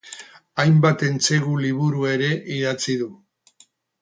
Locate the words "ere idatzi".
2.13-2.97